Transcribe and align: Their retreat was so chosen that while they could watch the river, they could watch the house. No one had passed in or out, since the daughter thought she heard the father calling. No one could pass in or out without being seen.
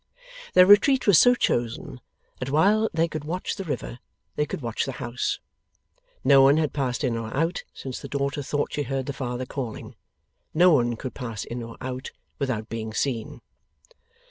Their 0.55 0.65
retreat 0.65 1.05
was 1.05 1.19
so 1.19 1.35
chosen 1.35 2.01
that 2.39 2.49
while 2.49 2.89
they 2.91 3.07
could 3.07 3.23
watch 3.23 3.55
the 3.55 3.63
river, 3.63 3.99
they 4.35 4.47
could 4.47 4.61
watch 4.63 4.83
the 4.85 4.93
house. 4.93 5.39
No 6.23 6.41
one 6.41 6.57
had 6.57 6.73
passed 6.73 7.03
in 7.03 7.15
or 7.15 7.31
out, 7.37 7.63
since 7.71 7.99
the 7.99 8.07
daughter 8.09 8.41
thought 8.41 8.73
she 8.73 8.81
heard 8.81 9.05
the 9.05 9.13
father 9.13 9.45
calling. 9.45 9.93
No 10.55 10.71
one 10.73 10.95
could 10.95 11.13
pass 11.13 11.43
in 11.43 11.61
or 11.61 11.77
out 11.81 12.09
without 12.39 12.67
being 12.67 12.95
seen. 12.95 13.41